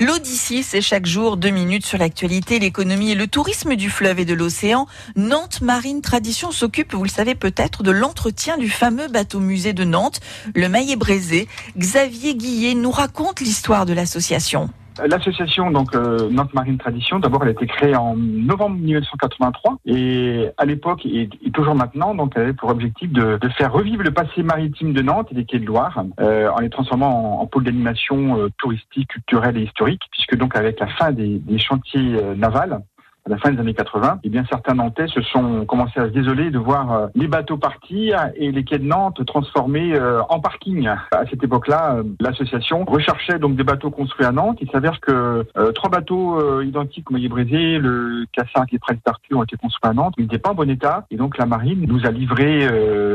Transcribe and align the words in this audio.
L'Odyssée, 0.00 0.62
c'est 0.62 0.80
chaque 0.80 1.04
jour 1.04 1.36
deux 1.36 1.50
minutes 1.50 1.84
sur 1.84 1.98
l'actualité, 1.98 2.58
l'économie 2.58 3.10
et 3.10 3.14
le 3.14 3.26
tourisme 3.26 3.76
du 3.76 3.90
fleuve 3.90 4.18
et 4.18 4.24
de 4.24 4.32
l'océan. 4.32 4.86
Nantes 5.14 5.60
Marine 5.60 6.00
Tradition 6.00 6.52
s'occupe, 6.52 6.94
vous 6.94 7.02
le 7.02 7.10
savez 7.10 7.34
peut-être, 7.34 7.82
de 7.82 7.90
l'entretien 7.90 8.56
du 8.56 8.70
fameux 8.70 9.08
bateau 9.08 9.40
musée 9.40 9.74
de 9.74 9.84
Nantes, 9.84 10.20
le 10.54 10.70
Maillet 10.70 10.96
Braisé. 10.96 11.48
Xavier 11.76 12.34
Guillet 12.34 12.72
nous 12.72 12.90
raconte 12.90 13.40
l'histoire 13.40 13.84
de 13.84 13.92
l'association. 13.92 14.70
L'association 15.06 15.70
donc 15.70 15.94
euh, 15.94 16.28
Nantes 16.30 16.54
Marine 16.54 16.78
Tradition, 16.78 17.18
d'abord, 17.18 17.42
elle 17.42 17.48
a 17.48 17.52
été 17.52 17.66
créée 17.66 17.96
en 17.96 18.16
novembre 18.16 18.76
1983 18.76 19.78
et 19.86 20.48
à 20.56 20.64
l'époque 20.64 21.04
et, 21.04 21.28
toujours 21.52 21.74
maintenant, 21.74 22.14
donc 22.14 22.32
elle 22.36 22.42
avait 22.42 22.52
pour 22.52 22.70
objectif 22.70 23.12
de, 23.12 23.38
de, 23.38 23.48
faire 23.50 23.72
revivre 23.72 24.02
le 24.02 24.12
passé 24.12 24.42
maritime 24.42 24.92
de 24.92 25.02
Nantes 25.02 25.28
et 25.32 25.34
des 25.34 25.44
quais 25.44 25.58
de 25.58 25.66
Loire 25.66 26.04
euh, 26.20 26.48
en 26.50 26.60
les 26.60 26.70
transformant 26.70 27.38
en, 27.38 27.42
en 27.42 27.46
pôle 27.46 27.64
d'animation 27.64 28.38
euh, 28.38 28.48
touristique, 28.58 29.08
culturelle 29.08 29.56
et 29.56 29.62
historique, 29.62 30.02
puisque 30.12 30.36
donc 30.36 30.56
avec 30.56 30.80
la 30.80 30.86
fin 30.86 31.12
des, 31.12 31.38
des 31.38 31.58
chantiers 31.58 32.16
euh, 32.16 32.34
navals, 32.34 32.80
à 33.26 33.30
la 33.30 33.38
fin 33.38 33.50
des 33.52 33.60
années 33.60 33.74
80, 33.74 34.20
eh 34.24 34.28
bien 34.28 34.44
certains 34.48 34.74
Nantais 34.74 35.06
se 35.08 35.20
sont 35.22 35.64
commencés 35.66 36.00
à 36.00 36.04
se 36.04 36.12
désoler 36.12 36.50
de 36.50 36.58
voir 36.58 36.92
euh, 36.92 37.06
les 37.14 37.28
bateaux 37.28 37.56
partir 37.56 38.30
et 38.34 38.50
les 38.50 38.64
quais 38.64 38.78
de 38.78 38.86
Nantes 38.86 39.24
transformés 39.26 39.94
euh, 39.94 40.22
en 40.28 40.40
parking. 40.40 40.86
À 40.88 41.24
cette 41.28 41.42
époque-là, 41.42 41.96
euh, 41.96 42.02
l'association 42.20 42.84
recherchait 42.84 43.38
donc 43.38 43.56
des 43.56 43.64
bateaux 43.64 43.90
construits 43.90 44.26
à 44.26 44.32
Nantes. 44.32 44.58
Il 44.60 44.70
s'avère 44.70 45.00
que 45.00 45.44
trois 45.74 45.90
bateaux 45.90 46.60
identiques 46.62 47.10
au 47.10 47.14
Maillet 47.14 47.28
Brisé, 47.28 47.78
le 47.78 48.26
K5 48.36 48.66
et 48.72 48.78
Prince 48.78 48.98
d'Arthur 49.04 49.38
ont 49.38 49.44
été 49.44 49.56
construits 49.56 49.90
à 49.90 49.92
Nantes, 49.92 50.14
ils 50.18 50.24
n'étaient 50.24 50.38
pas 50.38 50.50
en 50.50 50.54
bon 50.54 50.68
état 50.68 51.06
et 51.10 51.16
donc 51.16 51.38
la 51.38 51.46
marine 51.46 51.84
nous 51.86 52.06
a 52.06 52.10
livré, 52.10 52.66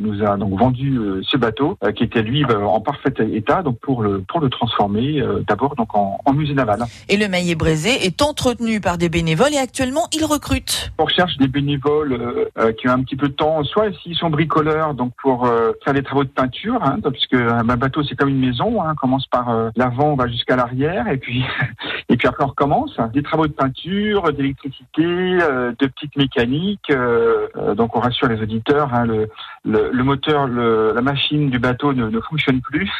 nous 0.00 0.22
a 0.22 0.36
donc 0.36 0.58
vendu 0.58 1.00
ce 1.22 1.36
bateau 1.36 1.76
qui 1.94 2.04
était 2.04 2.22
lui 2.22 2.44
en 2.44 2.80
parfait 2.80 3.12
état 3.32 3.62
donc 3.62 3.78
pour 3.80 4.02
le 4.02 4.20
pour 4.20 4.40
le 4.40 4.48
transformer 4.48 5.22
d'abord 5.46 5.74
donc 5.76 5.94
en, 5.94 6.18
musée 6.32 6.54
naval. 6.54 6.84
Et 7.08 7.16
le 7.16 7.28
Maillet 7.28 7.54
Brisé 7.54 8.06
est 8.06 8.22
entretenu 8.22 8.80
par 8.80 8.98
des 8.98 9.08
bénévoles 9.08 9.54
et 9.54 9.58
actuellement 9.58 9.87
il 10.12 10.24
recrute 10.24 10.92
On 10.98 11.04
recherche 11.04 11.36
des 11.38 11.48
bénévoles 11.48 12.12
euh, 12.12 12.44
euh, 12.58 12.72
qui 12.72 12.88
ont 12.88 12.92
un 12.92 13.02
petit 13.02 13.16
peu 13.16 13.28
de 13.28 13.34
temps, 13.34 13.62
soit 13.64 13.92
s'ils 14.02 14.16
sont 14.16 14.30
bricoleurs, 14.30 14.94
donc 14.94 15.12
pour 15.20 15.46
euh, 15.46 15.72
faire 15.84 15.94
des 15.94 16.02
travaux 16.02 16.24
de 16.24 16.28
peinture, 16.28 16.82
hein, 16.82 16.98
puisque 17.10 17.34
un 17.34 17.64
bateau 17.64 18.02
c'est 18.02 18.14
comme 18.14 18.28
une 18.28 18.40
maison, 18.40 18.82
hein, 18.82 18.92
on 18.92 18.96
commence 18.96 19.26
par 19.26 19.70
l'avant, 19.76 20.12
on 20.12 20.16
va 20.16 20.28
jusqu'à 20.28 20.56
l'arrière, 20.56 21.08
et 21.08 21.18
puis 21.18 21.44
et 22.08 22.16
puis 22.16 22.28
après 22.28 22.44
on 22.44 22.48
recommence. 22.48 22.96
Des 23.12 23.22
travaux 23.22 23.46
de 23.46 23.52
peinture, 23.52 24.32
d'électricité, 24.32 25.04
de 25.04 25.86
petites 25.86 26.16
mécaniques. 26.16 26.92
donc 27.76 27.96
on 27.96 28.00
rassure 28.00 28.28
les 28.28 28.40
auditeurs, 28.40 28.92
hein, 28.94 29.04
le, 29.06 29.28
le, 29.64 30.04
moteur, 30.04 30.46
le, 30.46 30.92
la 30.94 31.02
machine 31.02 31.50
du 31.50 31.58
bateau 31.58 31.92
ne, 31.92 32.08
ne 32.08 32.20
fonctionne 32.20 32.60
plus, 32.60 32.90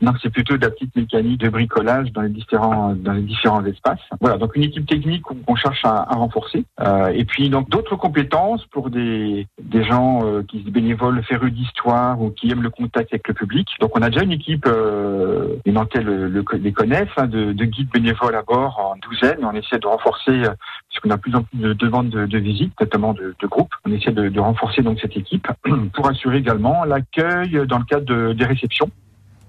donc 0.00 0.16
c'est 0.22 0.30
plutôt 0.30 0.56
de 0.56 0.62
la 0.62 0.70
petite 0.70 0.94
mécanique 0.96 1.40
de 1.40 1.48
bricolage 1.48 2.12
dans 2.12 2.22
les 2.22 2.28
différents 2.28 2.94
dans 2.94 3.12
les 3.12 3.22
différents 3.22 3.64
espaces. 3.64 4.00
Voilà, 4.20 4.36
donc 4.36 4.56
une 4.56 4.64
équipe 4.64 4.86
technique 4.86 5.22
qu'on 5.22 5.56
cherche 5.56 5.84
à, 5.84 6.06
à 6.10 6.14
renforcer 6.14 6.64
euh, 6.80 7.08
et 7.08 7.24
puis 7.24 7.48
donc 7.48 7.68
d'autres 7.68 7.96
compétences 7.96 8.64
pour 8.66 8.90
des, 8.90 9.46
des 9.62 9.84
gens 9.84 10.20
euh, 10.24 10.42
qui 10.42 10.62
se 10.62 10.70
bénévolent 10.70 11.22
férus 11.22 11.52
d'histoire 11.52 12.20
ou 12.20 12.30
qui 12.30 12.50
aiment 12.50 12.62
le 12.62 12.70
contact 12.70 13.12
avec 13.12 13.26
le 13.28 13.34
public. 13.34 13.68
Donc 13.80 13.96
on 13.96 14.02
a 14.02 14.10
déjà 14.10 14.24
une 14.24 14.32
équipe, 14.32 14.66
euh, 14.66 15.56
les 15.64 15.72
Nantais 15.72 16.02
le, 16.02 16.26
les 16.28 16.72
connaissent, 16.72 17.08
hein, 17.16 17.26
de, 17.26 17.52
de, 17.52 17.64
guides 17.64 17.90
bénévoles 17.90 18.34
à 18.34 18.42
bord 18.42 18.55
en 18.56 18.96
douzaine. 18.96 19.38
On 19.42 19.52
essaie 19.52 19.78
de 19.78 19.86
renforcer, 19.86 20.30
euh, 20.30 20.50
puisqu'on 20.88 21.10
a 21.10 21.18
plus 21.18 21.34
en 21.34 21.42
plus 21.42 21.58
de 21.58 21.72
demandes 21.72 22.10
de, 22.10 22.38
visites, 22.38 22.72
notamment 22.80 23.14
de, 23.14 23.34
groupes. 23.42 23.74
On 23.84 23.92
essaie 23.92 24.12
de, 24.12 24.40
renforcer 24.40 24.82
donc 24.82 24.98
cette 25.00 25.16
équipe 25.16 25.48
pour 25.94 26.08
assurer 26.08 26.38
également 26.38 26.84
l'accueil 26.84 27.60
dans 27.66 27.78
le 27.78 27.84
cadre 27.84 28.06
de, 28.06 28.32
des 28.32 28.44
réceptions. 28.44 28.90